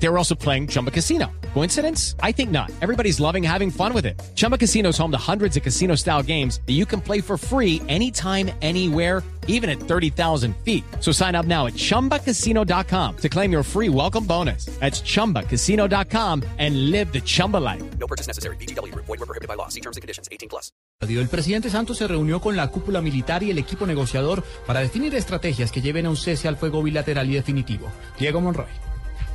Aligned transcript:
They 0.00 0.08
were 0.08 0.18
also 0.18 0.34
playing 0.34 0.68
Chumba 0.68 0.90
Casino. 0.90 1.26
Coincidence? 1.54 2.14
I 2.22 2.32
think 2.32 2.50
not. 2.50 2.70
Everybody's 2.80 3.18
loving 3.18 3.42
having 3.42 3.70
fun 3.70 3.92
with 3.92 4.06
it. 4.06 4.20
Chumba 4.34 4.56
Casino 4.56 4.90
is 4.90 4.98
home 4.98 5.10
to 5.10 5.18
hundreds 5.18 5.56
of 5.56 5.62
casino 5.62 5.96
style 5.96 6.22
games 6.22 6.60
that 6.66 6.74
you 6.74 6.86
can 6.86 7.00
play 7.00 7.20
for 7.20 7.36
free 7.36 7.82
anytime, 7.88 8.50
anywhere, 8.62 9.22
even 9.48 9.68
at 9.68 9.80
30,000 9.80 10.54
feet. 10.64 10.84
So 11.00 11.10
sign 11.10 11.34
up 11.34 11.46
now 11.46 11.66
at 11.66 11.74
chumbacasino.com 11.74 13.16
to 13.16 13.28
claim 13.28 13.50
your 13.50 13.64
free 13.64 13.88
welcome 13.88 14.24
bonus. 14.24 14.66
That's 14.78 15.00
chumbacasino.com 15.00 16.44
and 16.58 16.90
live 16.90 17.12
the 17.12 17.20
Chumba 17.20 17.56
life. 17.56 17.82
No 17.98 18.06
purchase 18.06 18.28
necessary. 18.28 18.56
BGW. 18.56 18.94
Void 18.94 19.08
were 19.08 19.26
prohibited 19.26 19.48
by 19.48 19.54
law. 19.54 19.68
See 19.68 19.80
terms 19.80 19.96
and 19.96 20.02
conditions. 20.02 20.28
18 20.30 20.48
plus. 20.48 20.70
El 21.00 21.28
presidente 21.28 21.70
Santos 21.70 21.98
se 21.98 22.08
reunió 22.08 22.40
con 22.40 22.56
la 22.56 22.68
cúpula 22.68 23.00
militar 23.00 23.44
y 23.44 23.52
el 23.52 23.58
equipo 23.58 23.86
negociador 23.86 24.42
para 24.66 24.80
definir 24.80 25.14
estrategias 25.14 25.70
que 25.70 25.80
lleven 25.80 26.06
a 26.06 26.10
un 26.10 26.16
cese 26.16 26.48
al 26.48 26.56
fuego 26.56 26.82
bilateral 26.82 27.30
y 27.30 27.34
definitivo. 27.34 27.88
Diego 28.18 28.40
Monroy. 28.40 28.87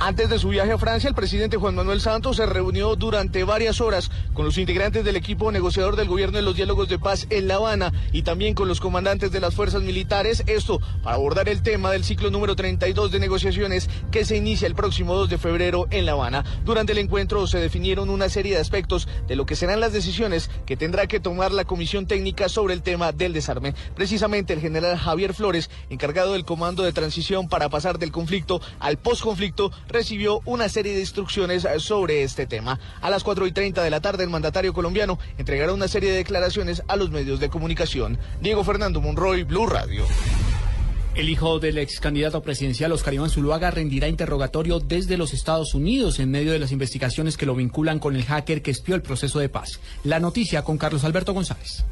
Antes 0.00 0.28
de 0.28 0.40
su 0.40 0.48
viaje 0.48 0.72
a 0.72 0.78
Francia, 0.78 1.08
el 1.08 1.14
presidente 1.14 1.56
Juan 1.56 1.76
Manuel 1.76 2.00
Santos 2.00 2.36
se 2.36 2.46
reunió 2.46 2.96
durante 2.96 3.44
varias 3.44 3.80
horas 3.80 4.10
con 4.34 4.44
los 4.44 4.58
integrantes 4.58 5.04
del 5.04 5.14
equipo 5.14 5.52
negociador 5.52 5.94
del 5.94 6.08
gobierno 6.08 6.38
en 6.38 6.44
los 6.44 6.56
diálogos 6.56 6.88
de 6.88 6.98
paz 6.98 7.26
en 7.30 7.46
La 7.46 7.54
Habana 7.54 7.92
y 8.12 8.22
también 8.22 8.54
con 8.54 8.66
los 8.66 8.80
comandantes 8.80 9.30
de 9.30 9.40
las 9.40 9.54
fuerzas 9.54 9.82
militares, 9.82 10.42
esto 10.46 10.80
para 11.02 11.14
abordar 11.14 11.48
el 11.48 11.62
tema 11.62 11.92
del 11.92 12.04
ciclo 12.04 12.30
número 12.30 12.56
32 12.56 13.12
de 13.12 13.20
negociaciones 13.20 13.88
que 14.10 14.24
se 14.24 14.36
inicia 14.36 14.66
el 14.66 14.74
próximo 14.74 15.14
2 15.14 15.30
de 15.30 15.38
febrero 15.38 15.86
en 15.90 16.06
La 16.06 16.12
Habana. 16.12 16.44
Durante 16.64 16.92
el 16.92 16.98
encuentro 16.98 17.46
se 17.46 17.58
definieron 17.58 18.10
una 18.10 18.28
serie 18.28 18.56
de 18.56 18.60
aspectos 18.60 19.08
de 19.28 19.36
lo 19.36 19.46
que 19.46 19.56
serán 19.56 19.80
las 19.80 19.92
decisiones 19.92 20.50
que 20.66 20.76
tendrá 20.76 21.06
que 21.06 21.20
tomar 21.20 21.52
la 21.52 21.64
comisión 21.64 22.06
técnica 22.06 22.48
sobre 22.48 22.74
el 22.74 22.82
tema 22.82 23.12
del 23.12 23.32
desarme. 23.32 23.74
Precisamente 23.94 24.52
el 24.52 24.60
general 24.60 24.98
Javier 24.98 25.34
Flores, 25.34 25.70
encargado 25.88 26.32
del 26.32 26.44
comando 26.44 26.82
de 26.82 26.92
transición 26.92 27.48
para 27.48 27.68
pasar 27.68 27.98
del 27.98 28.12
conflicto 28.12 28.60
al 28.80 28.98
posconflicto, 28.98 29.70
recibió 29.88 30.40
una 30.44 30.68
serie 30.68 30.94
de 30.94 31.00
instrucciones 31.00 31.66
sobre 31.78 32.22
este 32.22 32.46
tema. 32.46 32.78
A 33.00 33.10
las 33.10 33.24
4 33.24 33.46
y 33.46 33.52
30 33.52 33.82
de 33.82 33.90
la 33.90 34.00
tarde, 34.00 34.24
el 34.24 34.30
mandatario 34.30 34.72
colombiano 34.72 35.18
entregará 35.38 35.72
una 35.72 35.88
serie 35.88 36.10
de 36.10 36.18
declaraciones 36.18 36.82
a 36.88 36.96
los 36.96 37.10
medios 37.10 37.40
de 37.40 37.48
comunicación. 37.48 38.18
Diego 38.40 38.64
Fernando 38.64 39.00
Monroy, 39.00 39.44
Blue 39.44 39.66
Radio. 39.66 40.04
El 41.14 41.28
hijo 41.28 41.60
del 41.60 41.78
ex 41.78 42.00
candidato 42.00 42.42
presidencial 42.42 42.90
Oscar 42.90 43.14
Iván 43.14 43.30
Zuluaga 43.30 43.70
rendirá 43.70 44.08
interrogatorio 44.08 44.80
desde 44.80 45.16
los 45.16 45.32
Estados 45.32 45.72
Unidos 45.74 46.18
en 46.18 46.28
medio 46.28 46.50
de 46.50 46.58
las 46.58 46.72
investigaciones 46.72 47.36
que 47.36 47.46
lo 47.46 47.54
vinculan 47.54 48.00
con 48.00 48.16
el 48.16 48.24
hacker 48.24 48.62
que 48.62 48.72
espió 48.72 48.96
el 48.96 49.02
proceso 49.02 49.38
de 49.38 49.48
paz. 49.48 49.78
La 50.02 50.18
noticia 50.18 50.62
con 50.62 50.76
Carlos 50.76 51.04
Alberto 51.04 51.32
González. 51.32 51.84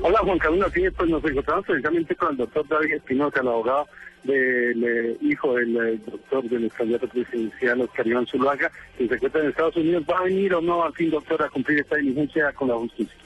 Hola 0.00 0.18
Juan 0.20 0.38
Carlos, 0.38 0.72
pues 0.96 1.08
nos 1.08 1.24
encontramos 1.24 1.66
precisamente 1.66 2.16
con 2.16 2.32
el 2.32 2.36
doctor 2.36 2.66
David 2.66 2.94
Espinosa, 2.94 3.40
el 3.40 3.48
abogado 3.48 3.86
del 4.24 4.84
eh, 4.84 5.16
hijo 5.20 5.54
del 5.54 5.76
eh, 5.76 5.98
doctor 6.04 6.42
del 6.44 6.70
candidato 6.72 7.08
presidencial 7.08 7.80
Oscar 7.82 8.06
Iván 8.06 8.26
Zuluaga, 8.26 8.72
que 8.98 9.06
se 9.06 9.14
encuentra 9.14 9.42
en 9.42 9.50
Estados 9.50 9.76
Unidos. 9.76 10.04
¿Va 10.10 10.18
a 10.18 10.24
venir 10.24 10.52
o 10.54 10.60
no 10.60 10.82
al 10.82 10.92
fin, 10.94 11.10
doctor, 11.10 11.40
a 11.42 11.48
cumplir 11.48 11.78
esta 11.80 11.96
diligencia 11.96 12.52
con 12.52 12.68
la 12.68 12.74
justicia? 12.74 13.16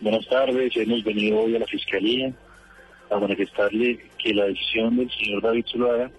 Buenas 0.00 0.28
tardes, 0.28 0.76
hemos 0.76 1.02
venido 1.02 1.40
hoy 1.40 1.56
a 1.56 1.60
la 1.60 1.66
Fiscalía 1.66 2.32
a 3.10 3.18
manifestarle 3.18 3.98
que 4.18 4.34
la 4.34 4.44
decisión 4.44 4.96
del 4.96 5.10
señor 5.10 5.42
David 5.42 5.64
Zuluaga 5.70 6.10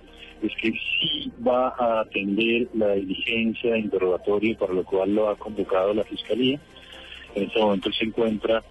es 0.41 0.51
que 0.59 0.71
sí 0.71 1.31
va 1.47 1.75
a 1.77 2.01
atender 2.01 2.67
la 2.73 2.93
diligencia 2.93 3.73
de 3.73 3.79
interrogatorio 3.79 4.57
para 4.57 4.73
lo 4.73 4.83
cual 4.83 5.13
lo 5.13 5.29
ha 5.29 5.35
convocado 5.35 5.93
la 5.93 6.03
Fiscalía. 6.03 6.59
En 7.35 7.43
este 7.43 7.59
momento 7.59 7.91
se 7.91 8.05
encuentra 8.05 8.63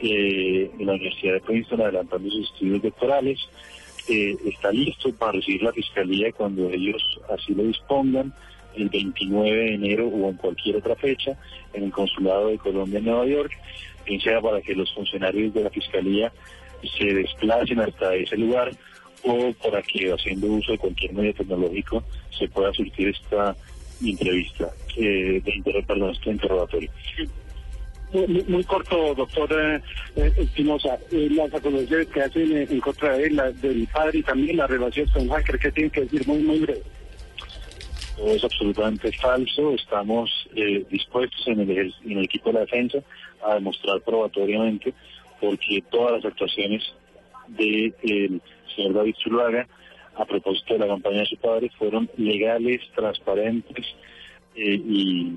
eh, 0.00 0.70
la 0.78 0.92
Universidad 0.92 1.34
de 1.34 1.40
Princeton 1.40 1.80
adelantando 1.80 2.30
sus 2.30 2.50
estudios 2.50 2.82
doctorales. 2.82 3.38
Eh, 4.08 4.36
está 4.44 4.70
listo 4.70 5.12
para 5.14 5.32
recibir 5.32 5.62
la 5.62 5.72
Fiscalía 5.72 6.32
cuando 6.32 6.70
ellos 6.70 7.02
así 7.28 7.54
lo 7.54 7.64
dispongan, 7.64 8.32
el 8.76 8.88
29 8.88 9.50
de 9.50 9.74
enero 9.74 10.08
o 10.08 10.30
en 10.30 10.36
cualquier 10.36 10.76
otra 10.76 10.94
fecha, 10.96 11.36
en 11.72 11.84
el 11.84 11.90
Consulado 11.90 12.48
de 12.48 12.58
Colombia 12.58 12.98
en 12.98 13.06
Nueva 13.06 13.26
York, 13.26 13.52
bien 14.06 14.20
sea 14.20 14.40
para 14.40 14.60
que 14.60 14.74
los 14.74 14.92
funcionarios 14.94 15.52
de 15.54 15.64
la 15.64 15.70
Fiscalía 15.70 16.32
se 16.98 17.04
desplacen 17.04 17.80
hasta 17.80 18.14
ese 18.14 18.36
lugar 18.36 18.70
o 19.24 19.52
para 19.54 19.82
que 19.82 20.12
haciendo 20.12 20.46
uso 20.48 20.72
de 20.72 20.78
cualquier 20.78 21.12
medio 21.12 21.34
tecnológico 21.34 22.04
se 22.38 22.48
pueda 22.48 22.72
surtir 22.72 23.08
esta 23.08 23.56
entrevista, 24.04 24.70
eh, 24.96 25.40
de 25.42 25.84
perdón, 25.86 26.10
este 26.10 26.30
interrogatorio. 26.30 26.90
Muy, 28.16 28.44
muy 28.48 28.64
corto, 28.64 29.14
doctor 29.14 29.52
eh, 29.52 29.82
eh, 30.16 30.32
Espinosa, 30.38 30.98
eh, 31.12 31.28
las 31.32 31.52
acusaciones 31.52 32.06
que 32.06 32.22
hacen 32.22 32.56
en 32.56 32.80
contra 32.80 33.14
de 33.18 33.26
él, 33.26 33.36
la- 33.36 33.52
del 33.52 33.86
padre 33.92 34.20
y 34.20 34.22
también 34.22 34.56
la 34.56 34.66
relación 34.66 35.06
con 35.10 35.28
hacker, 35.28 35.58
¿qué 35.58 35.70
tienen 35.70 35.90
que 35.90 36.00
decir? 36.00 36.26
Muy, 36.26 36.38
muy 36.38 36.60
breve. 36.60 36.82
Todo 38.16 38.30
es 38.30 38.42
absolutamente 38.42 39.12
falso. 39.12 39.72
Estamos 39.74 40.30
dispuestos 40.90 41.46
en 41.48 41.60
el, 41.60 41.94
en 42.06 42.18
el 42.18 42.24
equipo 42.24 42.48
de 42.48 42.54
la 42.54 42.60
defensa 42.60 42.98
a 43.46 43.56
demostrar 43.56 44.00
probatoriamente 44.00 44.94
porque 45.38 45.84
todas 45.90 46.12
las 46.12 46.24
actuaciones 46.24 46.82
del 47.48 48.40
señor 48.74 48.94
David 48.94 49.14
Zuluaga 49.22 49.68
a 50.16 50.24
propósito 50.24 50.72
de 50.72 50.80
la 50.80 50.86
campaña 50.86 51.18
de 51.20 51.26
su 51.26 51.36
padre 51.36 51.70
fueron 51.78 52.08
legales, 52.16 52.80
transparentes 52.94 53.84
y 54.56 55.34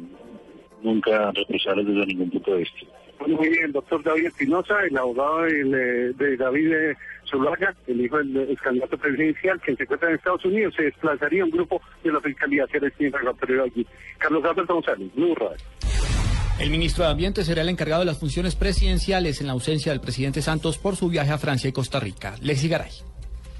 nunca 0.83 1.31
reprochables 1.31 1.87
desde 1.87 2.05
ningún 2.05 2.29
punto 2.31 2.51
de 2.51 2.57
vista. 2.59 2.79
Bueno, 3.19 3.35
muy 3.35 3.49
bien, 3.49 3.71
doctor 3.73 4.01
David 4.01 4.27
Espinosa, 4.27 4.75
el 4.89 4.97
abogado 4.97 5.41
del, 5.41 5.73
eh, 5.73 6.13
de 6.15 6.37
David 6.37 6.71
eh, 6.71 6.97
Zuluaga, 7.29 7.75
el 7.87 7.99
hijo 7.99 8.17
del 8.17 8.49
ex 8.49 8.61
candidato 8.61 8.97
presidencial, 8.97 9.59
que 9.59 9.75
se 9.75 9.83
encuentra 9.83 10.09
en 10.09 10.15
Estados 10.15 10.45
Unidos, 10.45 10.73
se 10.75 10.83
desplazaría 10.83 11.43
un 11.43 11.51
grupo 11.51 11.81
de 12.01 12.13
la 12.13 12.21
Fiscalía 12.21 12.63
a 12.63 12.65
hacer 12.65 12.83
este 12.85 13.05
interrogatorio 13.05 13.63
allí. 13.63 13.85
Carlos 14.17 14.43
Alberto 14.45 14.73
González, 14.73 15.13
Blue 15.13 15.35
Radio. 15.35 15.57
El 16.59 16.69
ministro 16.69 17.05
de 17.05 17.11
Ambiente 17.11 17.43
será 17.43 17.61
el 17.61 17.69
encargado 17.69 18.01
de 18.01 18.05
las 18.05 18.19
funciones 18.19 18.55
presidenciales 18.55 19.41
en 19.41 19.47
la 19.47 19.53
ausencia 19.53 19.91
del 19.91 20.01
presidente 20.01 20.41
Santos 20.41 20.77
por 20.77 20.95
su 20.95 21.09
viaje 21.09 21.31
a 21.31 21.37
Francia 21.37 21.69
y 21.69 21.73
Costa 21.73 21.99
Rica. 21.99 22.35
Lexi 22.41 22.67
Garay. 22.67 22.91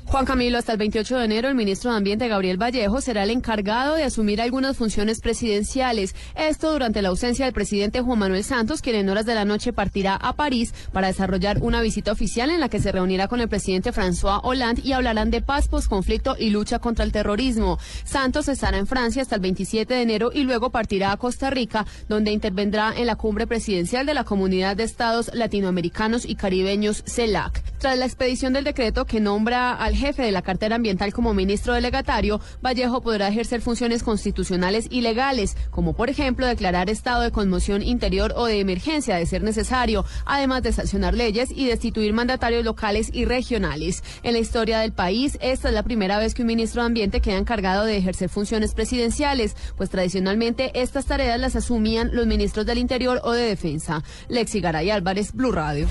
Juan 0.09 0.25
Camilo, 0.25 0.57
hasta 0.57 0.71
el 0.71 0.79
28 0.79 1.19
de 1.19 1.25
enero, 1.25 1.49
el 1.49 1.53
ministro 1.53 1.91
de 1.91 1.97
Ambiente, 1.97 2.27
Gabriel 2.27 2.57
Vallejo, 2.59 2.99
será 2.99 3.21
el 3.21 3.29
encargado 3.29 3.93
de 3.93 4.05
asumir 4.05 4.41
algunas 4.41 4.75
funciones 4.75 5.21
presidenciales. 5.21 6.15
Esto 6.35 6.71
durante 6.71 7.03
la 7.03 7.09
ausencia 7.09 7.45
del 7.45 7.53
presidente 7.53 8.01
Juan 8.01 8.17
Manuel 8.17 8.43
Santos, 8.43 8.81
quien 8.81 8.95
en 8.95 9.09
horas 9.09 9.27
de 9.27 9.35
la 9.35 9.45
noche 9.45 9.71
partirá 9.71 10.15
a 10.15 10.33
París 10.33 10.73
para 10.91 11.07
desarrollar 11.07 11.59
una 11.61 11.81
visita 11.81 12.11
oficial 12.11 12.49
en 12.49 12.59
la 12.59 12.69
que 12.69 12.79
se 12.79 12.91
reunirá 12.91 13.27
con 13.27 13.39
el 13.39 13.49
presidente 13.49 13.93
François 13.93 14.39
Hollande 14.41 14.81
y 14.83 14.93
hablarán 14.93 15.29
de 15.29 15.43
paz, 15.43 15.67
posconflicto 15.67 16.35
y 16.39 16.49
lucha 16.49 16.79
contra 16.79 17.05
el 17.05 17.11
terrorismo. 17.11 17.77
Santos 18.03 18.47
estará 18.47 18.79
en 18.79 18.87
Francia 18.87 19.21
hasta 19.21 19.35
el 19.35 19.41
27 19.41 19.93
de 19.93 20.01
enero 20.01 20.31
y 20.33 20.41
luego 20.41 20.71
partirá 20.71 21.11
a 21.11 21.17
Costa 21.17 21.51
Rica, 21.51 21.85
donde 22.07 22.31
intervendrá 22.31 22.95
en 22.97 23.05
la 23.05 23.15
cumbre 23.15 23.45
presidencial 23.45 24.07
de 24.07 24.15
la 24.15 24.23
Comunidad 24.23 24.75
de 24.75 24.85
Estados 24.85 25.29
Latinoamericanos 25.35 26.25
y 26.25 26.33
Caribeños, 26.33 27.03
CELAC. 27.05 27.68
Tras 27.79 27.97
la 27.97 28.05
expedición 28.05 28.51
del 28.51 28.65
decreto 28.65 29.05
que 29.05 29.21
nombra 29.21 29.73
al 29.73 29.95
jefe 29.95 30.21
de 30.21 30.33
la 30.33 30.41
cartera 30.41 30.75
ambiental 30.75 31.13
como 31.13 31.33
ministro 31.33 31.73
delegatario, 31.73 32.41
Vallejo 32.61 32.99
podrá 32.99 33.29
ejercer 33.29 33.61
funciones 33.61 34.03
constitucionales 34.03 34.87
y 34.89 34.99
legales, 34.99 35.55
como 35.71 35.93
por 35.93 36.09
ejemplo 36.09 36.45
declarar 36.45 36.89
estado 36.89 37.21
de 37.21 37.31
conmoción 37.31 37.81
interior 37.81 38.33
o 38.35 38.47
de 38.47 38.59
emergencia 38.59 39.15
de 39.15 39.25
ser 39.25 39.43
necesario, 39.43 40.03
además 40.25 40.61
de 40.61 40.73
sancionar 40.73 41.13
leyes 41.13 41.51
y 41.55 41.67
destituir 41.67 42.11
mandatarios 42.11 42.65
locales 42.65 43.11
y 43.13 43.23
regionales. 43.23 44.03
En 44.23 44.33
la 44.33 44.39
historia 44.39 44.79
del 44.79 44.91
país, 44.91 45.37
esta 45.39 45.69
es 45.69 45.73
la 45.73 45.83
primera 45.83 46.19
vez 46.19 46.33
que 46.33 46.41
un 46.41 46.49
ministro 46.49 46.81
de 46.81 46.87
Ambiente 46.87 47.21
queda 47.21 47.37
encargado 47.37 47.85
de 47.85 47.95
ejercer 47.95 48.27
funciones 48.27 48.73
presidenciales, 48.73 49.55
pues 49.77 49.89
tradicionalmente 49.89 50.71
estas 50.73 51.05
tareas 51.05 51.39
las 51.39 51.55
asumían 51.55 52.09
los 52.11 52.27
ministros 52.27 52.65
del 52.65 52.79
Interior 52.79 53.21
o 53.23 53.31
de 53.31 53.43
Defensa. 53.43 54.03
Lexi 54.27 54.59
Garay 54.59 54.89
Álvarez, 54.89 55.31
Blue 55.31 55.53
Radio. 55.53 55.87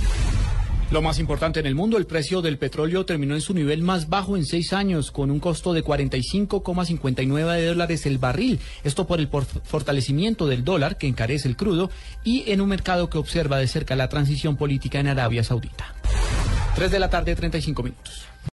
Lo 0.90 1.02
más 1.02 1.18
importante 1.18 1.60
en 1.60 1.66
el 1.66 1.74
mundo, 1.74 1.98
el 1.98 2.06
precio 2.06 2.40
del 2.40 2.56
petróleo 2.56 3.04
terminó 3.04 3.34
en 3.34 3.42
su 3.42 3.52
nivel 3.52 3.82
más 3.82 4.08
bajo 4.08 4.38
en 4.38 4.46
seis 4.46 4.72
años, 4.72 5.10
con 5.10 5.30
un 5.30 5.38
costo 5.38 5.74
de 5.74 5.84
45,59 5.84 7.66
dólares 7.66 8.06
el 8.06 8.16
barril. 8.16 8.58
Esto 8.84 9.06
por 9.06 9.20
el 9.20 9.28
fortalecimiento 9.28 10.46
del 10.46 10.64
dólar, 10.64 10.96
que 10.96 11.06
encarece 11.06 11.46
el 11.46 11.56
crudo, 11.56 11.90
y 12.24 12.50
en 12.50 12.62
un 12.62 12.70
mercado 12.70 13.10
que 13.10 13.18
observa 13.18 13.58
de 13.58 13.68
cerca 13.68 13.96
la 13.96 14.08
transición 14.08 14.56
política 14.56 14.98
en 14.98 15.08
Arabia 15.08 15.44
Saudita. 15.44 15.94
3 16.74 16.90
de 16.90 16.98
la 16.98 17.10
tarde, 17.10 17.36
35 17.36 17.82
minutos. 17.82 18.22